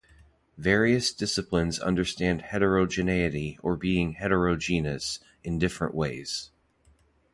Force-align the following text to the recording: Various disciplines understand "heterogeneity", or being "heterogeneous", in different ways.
Various 0.57 1.13
disciplines 1.13 1.77
understand 1.77 2.41
"heterogeneity", 2.41 3.59
or 3.61 3.75
being 3.77 4.13
"heterogeneous", 4.15 5.19
in 5.43 5.59
different 5.59 5.93
ways. 5.93 6.49